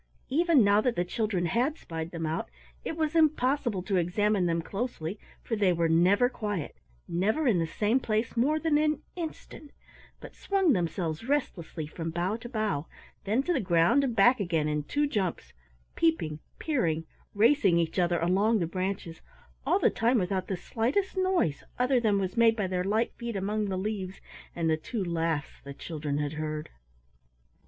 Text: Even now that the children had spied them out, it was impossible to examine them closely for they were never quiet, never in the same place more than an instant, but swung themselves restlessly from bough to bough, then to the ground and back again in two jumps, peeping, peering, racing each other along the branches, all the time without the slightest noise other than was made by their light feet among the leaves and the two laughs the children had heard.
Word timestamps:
Even 0.29 0.63
now 0.63 0.81
that 0.81 0.95
the 0.95 1.05
children 1.05 1.45
had 1.45 1.77
spied 1.77 2.09
them 2.09 2.25
out, 2.25 2.49
it 2.83 2.97
was 2.97 3.13
impossible 3.15 3.83
to 3.83 3.97
examine 3.97 4.47
them 4.47 4.59
closely 4.59 5.19
for 5.43 5.55
they 5.55 5.71
were 5.71 5.87
never 5.87 6.27
quiet, 6.27 6.75
never 7.07 7.45
in 7.45 7.59
the 7.59 7.67
same 7.67 7.99
place 7.99 8.35
more 8.35 8.59
than 8.59 8.79
an 8.79 9.03
instant, 9.15 9.69
but 10.19 10.33
swung 10.33 10.73
themselves 10.73 11.27
restlessly 11.29 11.85
from 11.85 12.09
bough 12.09 12.35
to 12.35 12.49
bough, 12.49 12.87
then 13.25 13.43
to 13.43 13.53
the 13.53 13.59
ground 13.59 14.03
and 14.03 14.15
back 14.15 14.39
again 14.39 14.67
in 14.67 14.81
two 14.81 15.05
jumps, 15.05 15.53
peeping, 15.93 16.39
peering, 16.57 17.05
racing 17.35 17.77
each 17.77 17.99
other 17.99 18.19
along 18.21 18.57
the 18.57 18.65
branches, 18.65 19.21
all 19.67 19.77
the 19.77 19.91
time 19.91 20.17
without 20.17 20.47
the 20.47 20.57
slightest 20.57 21.15
noise 21.15 21.63
other 21.77 21.99
than 21.99 22.17
was 22.17 22.35
made 22.35 22.55
by 22.55 22.65
their 22.65 22.83
light 22.83 23.13
feet 23.19 23.35
among 23.35 23.65
the 23.65 23.77
leaves 23.77 24.19
and 24.55 24.67
the 24.67 24.77
two 24.77 25.03
laughs 25.05 25.61
the 25.63 25.75
children 25.75 26.17
had 26.17 26.33
heard. 26.33 26.71